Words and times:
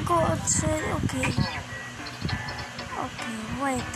can 0.00 0.06
go 0.06 0.14
outside. 0.14 0.82
Okay. 1.04 1.28
Okay, 3.00 3.36
wait. 3.62 3.90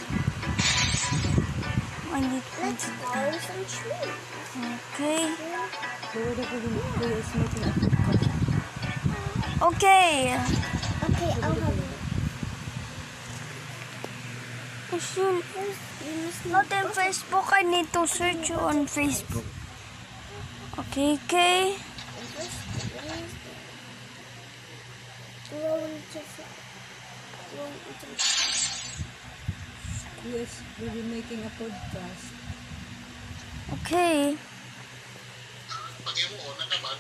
I 2.13 2.21
need 2.21 2.43
Let's 2.63 2.91
borrow 3.01 3.33
some 3.33 3.65
trees. 3.65 4.13
Okay. 4.95 5.23
Kuya 6.13 6.45
ko 6.47 6.57
din. 6.63 6.75
Kuya 6.95 7.17
is 7.19 7.31
making 7.35 7.65
a 7.65 7.73
podcast. 8.07 8.43
Okay. 9.75 10.39
Okay, 11.05 11.31
I'll 11.43 11.59
help 11.59 11.77
you. 11.77 11.91
Actually, 14.95 15.43
First, 15.43 15.83
you 16.07 16.15
must 16.23 16.47
not 16.47 16.71
in 16.71 16.87
Facebook. 16.95 17.47
I 17.51 17.63
need 17.67 17.89
to 17.93 18.07
search 18.07 18.49
you 18.51 18.59
on 18.63 18.87
Facebook. 18.87 19.47
Okay, 20.79 21.19
okay. 21.27 21.75
Roll 25.63 25.85
into 25.85 26.21
fly. 26.35 26.51
Roll 27.55 27.71
into 27.89 28.07
Kuya 30.25 30.41
is 30.43 30.55
will 30.81 30.91
be 30.91 31.03
making 31.03 31.41
a 31.45 31.53
podcast. 31.61 32.25
Okay. 33.81 34.37
Pag-imuon 36.05 36.55
na 36.61 36.67
naman. 36.69 36.97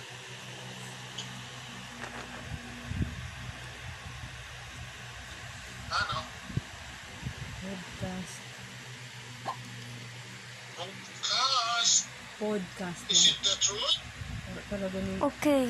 Ano? 5.95 6.19
Podcast. 7.65 8.37
Bukas. 10.75 11.91
Podcast 12.35 13.03
Is 13.09 13.25
lang. 13.25 13.31
it 13.31 13.39
the 13.47 13.55
truth? 13.63 13.97
Para 14.45 14.61
talaga 14.69 14.99
ni... 15.01 15.15
Okay. 15.23 15.65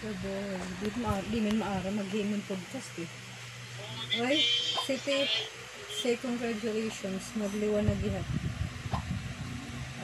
Gabo. 0.00 0.32
Di, 0.80 0.88
ma 0.96 1.20
di 1.28 1.44
man 1.44 1.60
maara 1.60 1.92
mag-game 1.92 2.32
ng 2.32 2.44
podcast 2.48 3.04
eh. 3.04 3.10
Ay, 4.16 4.40
City, 4.88 5.28
say 5.92 6.16
congratulations. 6.16 7.36
Nagliwan 7.36 7.84
na 7.84 7.92
gihat. 8.00 8.24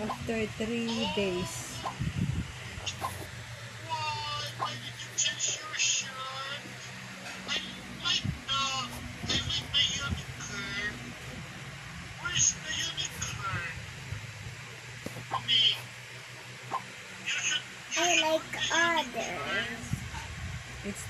After 0.05 0.45
three 0.61 0.93
days. 1.17 1.66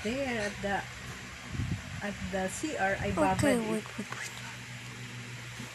There 0.07 0.39
at 0.47 0.55
the 0.63 0.75
at 2.07 2.15
the 2.31 2.43
CR 2.47 2.93
ay 3.03 3.11
babad 3.11 3.35
Okay, 3.35 3.59
wait, 3.59 3.83
wait, 3.83 4.07
wait. 4.15 4.35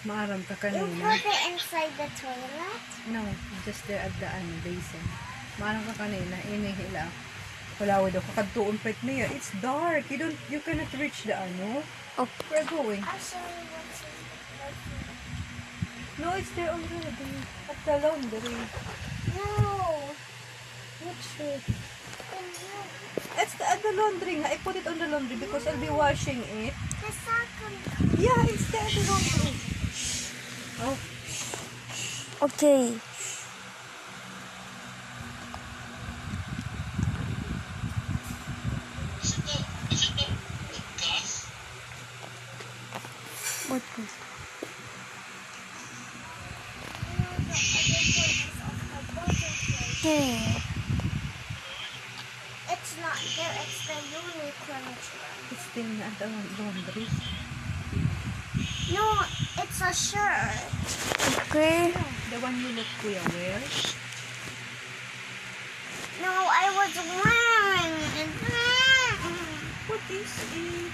Maaram 0.09 0.43
ka 0.49 0.57
You 0.57 0.83
kanina. 0.89 1.05
put 1.05 1.23
it 1.23 1.41
inside 1.53 1.93
the 2.01 2.09
toilet? 2.19 2.89
No, 3.13 3.23
just 3.63 3.85
there 3.87 4.03
at 4.03 4.15
the 4.19 4.27
ano, 4.27 4.55
basin. 4.65 5.05
Maaram 5.61 5.85
ka 5.93 5.95
kanina, 6.09 6.37
inihila. 6.49 7.07
Wala 7.79 8.11
daw 8.11 8.23
kakadtuon 8.33 8.77
pet 8.83 8.99
niya. 9.07 9.27
It's 9.31 9.53
dark. 9.63 10.09
You 10.11 10.19
don't 10.19 10.39
you 10.51 10.61
cannot 10.65 10.91
reach 10.97 11.23
the 11.29 11.37
ano. 11.37 11.83
Okay. 12.19 12.45
We're 12.51 12.69
going. 12.69 13.03
I'll 13.05 13.19
show 13.21 13.41
you 13.41 13.65
what's 13.73 14.01
in 14.05 14.23
No, 16.23 16.29
it's 16.37 16.53
there 16.53 16.71
already. 16.71 17.33
At 17.71 17.79
the 17.87 17.95
laundry. 18.05 18.59
No. 19.35 19.51
What 21.03 21.19
shirt? 21.25 21.65
It's 23.39 23.55
the, 23.55 23.65
at 23.69 23.83
the 23.83 23.93
laundry 23.93 24.37
nga. 24.37 24.49
I 24.53 24.57
put 24.59 24.77
it 24.77 24.87
on 24.87 24.99
the 24.99 25.09
laundry 25.09 25.37
because 25.37 25.67
I'll 25.67 25.81
be 25.81 25.91
washing 25.91 26.43
it. 26.43 26.75
The 27.01 27.13
second. 27.27 27.77
Yeah, 28.19 28.51
it's 28.51 28.67
the 28.71 28.83
laundry. 29.09 29.53
Oh, 30.85 30.99
Okay. 32.43 33.12
Okay. 61.55 61.93
The 62.31 62.41
one 62.41 62.57
you 62.57 62.69
look 62.73 62.89
kuya 63.05 63.21
wear. 63.37 63.61
No, 66.25 66.33
I 66.49 66.73
was 66.73 66.97
wearing 67.21 67.93
it. 68.17 68.33
What 69.85 70.01
is 70.09 70.33
it? 70.57 70.93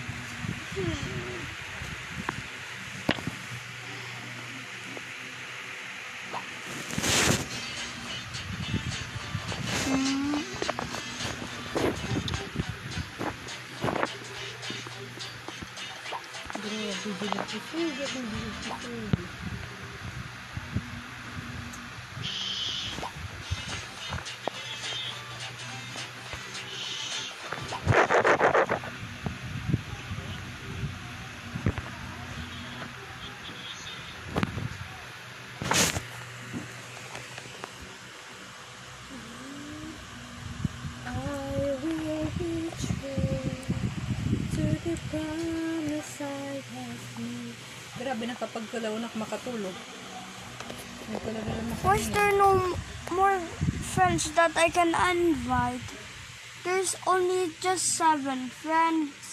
Hmm. 9.87 10.43
Grabe, 16.59 17.15
beautiful. 17.21 17.61
Beautiful. 17.79 18.23
I 18.67 19.58
the 45.19 45.25
promise 45.27 46.21
I 46.23 46.63
have 46.63 47.11
made. 47.19 47.59
Grabe 47.99 48.25
na 48.31 48.35
kapag 48.39 48.65
kalaunak 48.71 49.13
makatulog. 49.19 49.75
Makahinga. 51.11 52.13
there 52.15 52.35
no 52.37 52.51
more 53.11 53.41
friends 53.97 54.31
that 54.37 54.53
I 54.55 54.69
can 54.71 54.93
invite? 54.95 55.83
There's 56.63 56.95
only 57.07 57.51
just 57.59 57.97
seven 57.97 58.53
friends. 58.53 59.28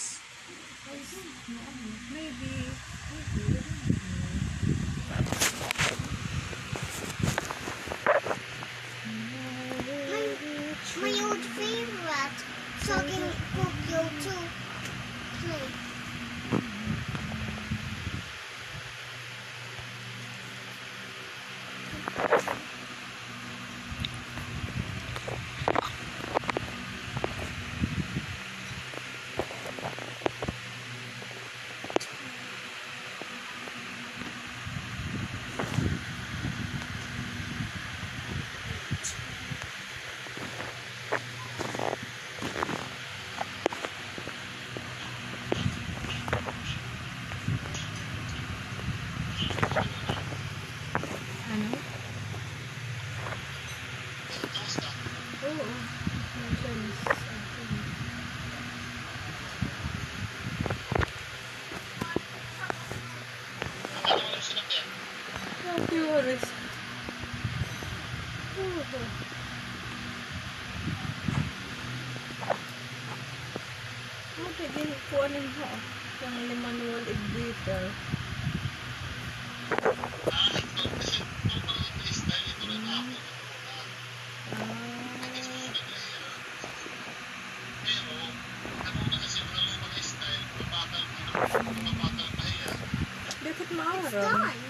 from. 94.10 94.65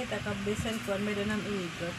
Yan 0.00 0.08
ito, 0.08 0.24
kabisan 0.24 0.80
ko, 0.88 0.96
may 1.04 1.12
danang 1.12 1.44
igot. 1.44 1.96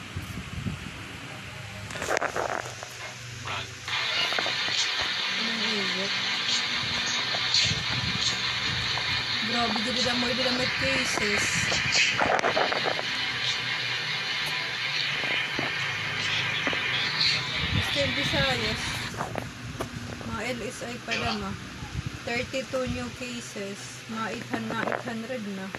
Anong 5.37 5.61
igot? 5.69 6.13
Grabe, 9.53 9.77
dito 9.85 10.01
na 10.01 10.17
mo, 10.17 10.25
dito 10.33 10.41
na 10.41 10.57
may 10.57 10.71
cases. 10.81 11.45
Still 17.85 18.11
Visayas. 18.17 18.81
Mga 20.25 20.41
LSI 20.57 20.95
pa 21.05 21.13
lang 21.21 21.37
ah. 21.45 21.55
32 22.25 22.97
new 22.97 23.09
cases. 23.21 24.01
Mga 24.09 24.41
800 24.65 25.37
na 25.53 25.69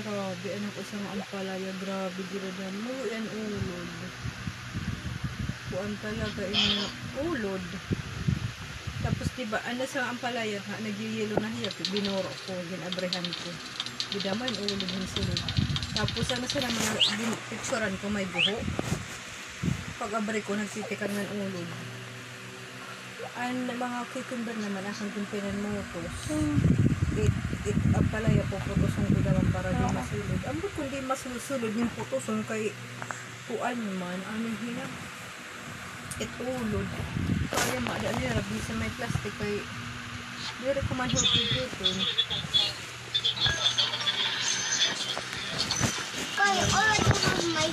Grabe, 0.00 0.48
ano 0.56 0.68
ko 0.72 0.80
sa 0.80 0.96
mga 0.96 1.12
ampalaya, 1.12 1.70
grabe, 1.76 2.20
gira 2.32 2.68
mo, 2.80 2.94
yan 3.04 3.26
ulod. 3.36 3.90
Kuan 5.68 5.92
talaga, 6.00 6.42
yung 6.48 6.88
ulod. 7.28 7.64
Tapos, 9.04 9.28
diba, 9.36 9.60
ano 9.60 9.82
sa 9.84 10.08
ampalaya, 10.08 10.56
nga, 10.64 10.80
nagyayelo 10.80 11.36
na 11.36 11.52
hiya, 11.52 11.68
binoro 11.92 12.32
ko, 12.48 12.56
ginabrehan 12.72 13.28
ko. 13.28 13.48
Mo, 14.40 14.44
yung 14.48 14.60
ulod 14.64 14.88
yung 14.88 15.10
sunod. 15.12 15.40
Tapos, 15.92 16.26
ano 16.32 16.46
sila 16.48 16.72
mga, 16.72 16.92
bin- 17.20 17.42
picturean 17.52 17.94
ko, 18.00 18.06
may 18.08 18.24
buho. 18.24 18.56
Pag 20.00 20.16
abre 20.16 20.40
ko, 20.40 20.56
nagsitikan 20.56 21.12
ng 21.12 21.28
ulod. 21.44 21.68
Ang 23.36 23.68
mga 23.68 23.98
cucumber 24.16 24.56
naman, 24.56 24.84
akong 24.88 25.12
kumpinan 25.12 25.60
mo 25.60 25.76
ko 25.92 26.00
it, 27.20 27.49
it 27.68 27.78
ang 27.92 28.06
palaya 28.08 28.42
po 28.48 28.56
putuson 28.64 29.06
ko 29.12 29.20
naman 29.20 29.46
para 29.52 29.68
di 29.74 29.84
masulod. 29.84 30.40
Ang 30.48 30.58
ba't 30.60 30.72
kundi 30.78 30.98
masusulod 31.04 31.72
yung 31.76 31.92
putuson 31.96 32.40
kay 32.48 32.72
kuan 33.50 33.78
man, 34.00 34.20
ano 34.30 34.48
hina? 34.64 34.86
It 36.20 36.32
ulod. 36.40 36.88
Kaya 37.50 37.80
maada 37.84 38.10
nila 38.16 38.38
rabi 38.38 38.56
sa 38.64 38.74
may 38.76 38.92
plastic 38.96 39.34
kay 39.40 39.60
Dire 40.60 40.80
ko 40.84 40.92
man 40.92 41.08
hulog 41.08 41.32
dito. 41.32 41.88
I 46.36 46.52
already 46.68 47.12
have 47.16 47.44
my 47.56 47.68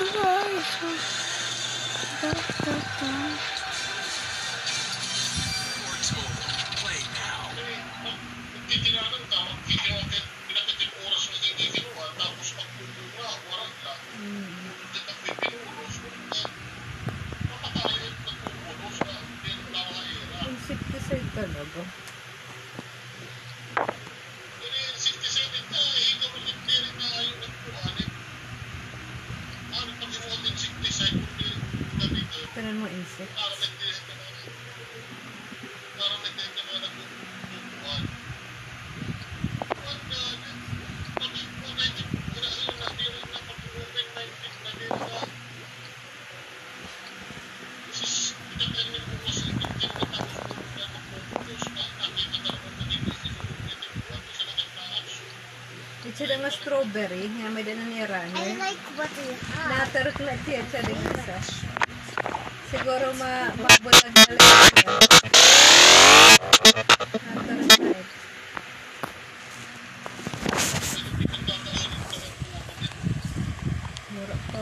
Over 0.00 0.12
the 0.12 0.18
horizon. 0.22 0.94
Da, 2.22 2.30
da, 2.30 2.72
da. 3.00 3.08
Titiranan 8.68 9.24
ka, 9.32 9.38
magkikinuha, 9.48 10.20
pinakit 10.44 10.76
yung 10.84 10.94
oras 11.08 11.24
na 11.32 11.36
kikinuha, 11.40 12.04
tapos 12.20 12.48
pagkukuha, 12.52 13.28
warang 13.48 13.72
lang. 13.80 14.00
Mm. 14.20 14.52
Hindi 14.76 15.00
ka 15.08 15.12
pipinulos, 15.24 15.94
mapatayin, 17.48 18.12
pagkukulos 18.28 18.98
na, 19.08 19.14
hindi 19.24 19.50
na 19.56 19.68
nakahira. 19.72 20.36
Insecticide 20.52 21.28
talaga. 21.32 21.82
Pero 24.60 24.76
yung 24.76 25.00
sintisated 25.00 25.64
na, 25.72 25.80
hindi 25.80 26.26
mo 26.28 26.38
din 26.44 26.58
meron 26.68 26.92
na 27.00 27.06
ayaw 27.08 27.36
nagkuhan 27.40 27.96
eh. 28.04 28.08
Ano 29.72 29.90
pag 29.96 30.10
yung 30.12 30.28
mga 30.28 30.44
insecticide, 30.52 31.16
kung 31.16 31.34
di 31.40 31.48
gamitin, 31.96 32.44
Kanan 32.52 32.76
mo 32.76 32.86
insect. 32.92 33.32
para 33.32 33.56
may 33.56 33.70
tiyan 33.80 33.96
ka 34.04 34.12
na, 34.12 34.28
para 35.96 36.14
may 36.20 36.32
tiyan 36.36 36.52
ka 36.52 36.62
na 36.68 36.76
nagkukuhan. 36.84 38.02
Kuhan 39.68 40.00
ka, 40.10 40.20
pag 41.18 41.32
yung 41.38 41.54
19, 41.62 42.34
wala 42.34 42.48
sila 42.50 42.74
na, 42.74 42.86
di 42.98 43.06
rin 43.06 43.26
na 43.28 43.40
pag-COVID-19 43.46 44.18
na 44.58 44.70
din 44.74 44.90
na. 44.90 45.20
Kasi, 47.88 48.06
pinakain 48.34 48.94
yung 48.98 49.06
bukas, 49.08 49.38
ipitin 49.46 49.90
na 49.94 50.04
tapos 50.10 50.34
kung 50.42 50.66
na 50.74 50.86
magpupulos 50.90 51.64
na, 51.70 51.82
nakita 51.98 52.38
ka 52.42 52.50
naman 52.50 52.72
na 52.74 52.84
dito, 52.90 53.14
ipitin 53.14 53.94
ko 54.02 54.14
sa 54.34 54.42
nagkataas. 54.50 55.12
Ito 56.08 56.22
na 56.26 56.36
nga 56.42 56.50
strawberry, 56.98 57.30
nga 57.30 57.46
may 57.54 57.62
dana 57.62 57.84
ni 57.86 58.02
I 58.02 58.10
Rani. 58.10 58.58
like 58.58 58.82
what 58.98 59.06
you 59.22 59.30
have. 59.54 59.86
Natarot 59.86 60.18
na 60.18 60.34
siya 60.42 60.82
din 60.82 60.98
isa. 60.98 61.38
Siguro 62.74 63.14
ma 63.22 63.54
mabulag 63.54 64.10
na 64.18 64.34
lang 64.34 64.42
siya. 64.42 64.94
Natarot 67.22 67.86
na. 67.86 68.02
Mura 74.10 74.36
pa 74.50 74.58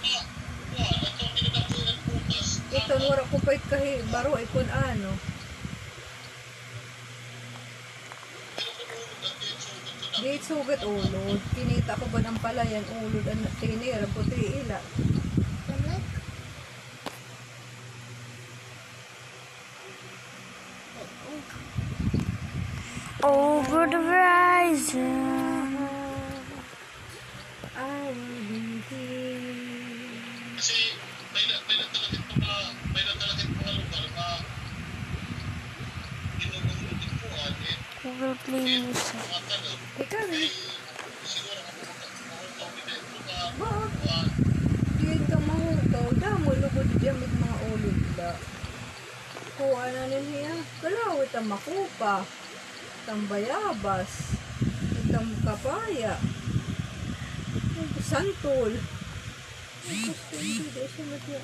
at 0.00 1.20
ang 1.20 1.32
kinakapunan 1.36 1.98
bukas, 2.08 2.48
Ito, 2.72 2.94
mura 3.04 3.22
ko 3.28 3.36
pa 3.44 3.52
kahi, 3.68 4.00
baro 4.08 4.32
ay 4.32 4.48
kun 4.48 4.64
ano. 4.72 5.29
Di 10.20 10.36
sugat 10.36 10.84
ulod. 10.84 11.40
Kinita 11.56 11.96
ko 11.96 12.04
ba 12.12 12.20
ng 12.20 12.36
palayan 12.44 12.84
ulod 13.00 13.24
ang 13.24 13.40
tinira 13.56 14.04
puti 14.12 14.60
ila. 14.60 14.76
Over 23.24 23.88
the 23.88 24.00
horizon. 24.00 25.76
I 27.80 28.12
will 28.12 28.44
be 28.44 28.60
here. 28.92 30.20
Kasi 30.60 31.00
may 31.32 31.44
na 31.48 31.64
may 31.64 31.80
natalagit 31.80 32.20
mga 32.28 32.56
may 32.92 33.04
natalagit 33.08 33.48
mga 33.56 33.72
lugar 33.72 34.04
na 34.04 34.12
ko 34.12 34.24
eh 37.64 37.76
Google 38.02 38.34
Play 38.44 38.64
eh, 38.64 38.80
Music. 38.80 39.59
Ikaw, 40.00 40.26
Eh, 40.32 40.48
siguro 41.28 41.60
ako 41.60 41.84
mga 42.24 42.96
dito 43.04 43.34
na 43.36 43.48
ba? 43.60 43.68
kuwan. 43.92 44.28
Diyan 44.96 45.20
ka 45.28 45.38
mahugaw. 45.44 46.06
Damo, 46.16 46.48
lugod 46.56 46.90
dyan 46.96 47.16
mit 47.20 47.32
mga 47.36 47.56
ulod 47.68 47.98
da. 48.16 48.32
Niya. 49.60 50.54
Kalawit 50.80 51.32
ang 51.36 51.48
makupa. 51.52 52.24
Tambayabas. 53.04 54.10
Itam 55.04 55.28
kapaya. 55.44 56.16
Santol. 58.00 58.72
Ay, 59.84 60.00
gusto 60.08 60.34
hindi. 60.40 60.64
Di 60.72 60.88
siya 60.88 61.04
matya. 61.12 61.40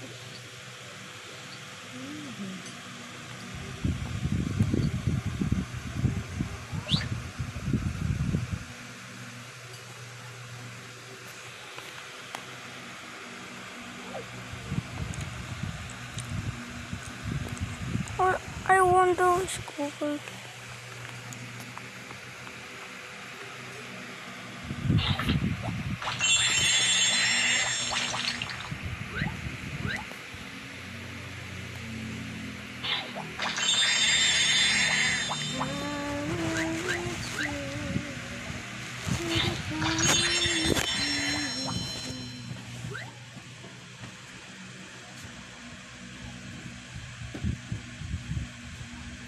Want 19.46 19.92
to 20.00 20.26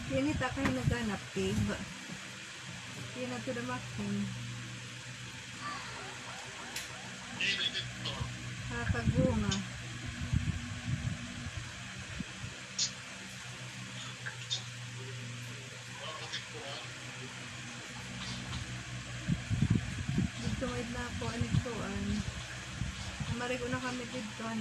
Yan 0.09 0.25
ita 0.25 0.49
kayo 0.57 0.73
naghanap, 0.73 1.21
Cave. 1.37 1.77
Yan 3.21 3.29
na 3.29 3.45
to 3.45 3.53
the 3.53 3.61
makin. 3.69 4.15
Kakagunga. 8.73 9.53
Dito 20.41 20.65
wait 20.73 20.89
na 20.89 21.03
ako, 21.05 21.25
ano 21.29 21.45
ito, 21.45 21.75
an. 21.85 22.05
Amari 23.37 23.61
ko 23.61 23.69
na 23.69 23.77
kami 23.77 24.09
dito, 24.09 24.43
an, 24.49 24.61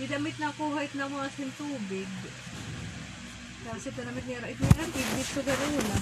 Idamit 0.00 0.32
na 0.40 0.48
kuhait 0.56 0.88
na 0.96 1.12
mga 1.12 1.28
sin 1.36 1.52
tubig. 1.60 2.08
Kasi 3.68 3.92
ito 3.92 4.00
namit 4.00 4.24
niya, 4.24 4.40
ito 4.48 4.64
nila, 4.64 4.88
bibit 4.88 5.28
ko 5.28 5.44
gano'n 5.44 5.76
na. 5.76 5.98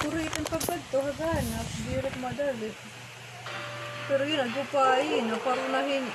Puro 0.00 0.16
itong 0.16 0.48
pagpag 0.48 0.80
to, 0.88 1.04
haganap, 1.04 1.68
direct 1.84 2.16
madali. 2.16 2.72
Pero 4.08 4.24
yun, 4.24 4.40
nagpupain, 4.40 5.28
naparunahin. 5.28 6.08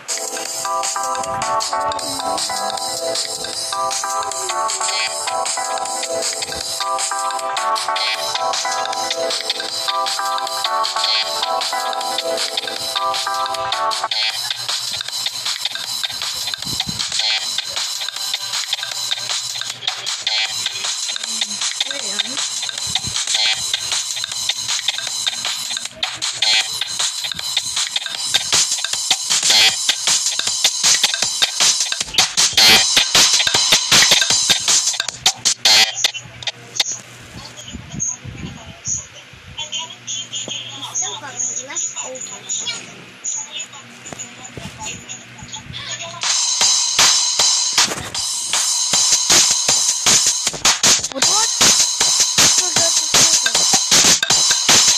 Thank 14.11 14.30